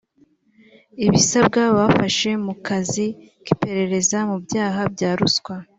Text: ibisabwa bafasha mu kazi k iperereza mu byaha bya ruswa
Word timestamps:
ibisabwa 1.05 1.61
bafasha 1.77 2.31
mu 2.45 2.53
kazi 2.67 3.05
k 3.43 3.47
iperereza 3.53 4.17
mu 4.29 4.35
byaha 4.43 4.81
bya 4.95 5.11
ruswa 5.19 5.55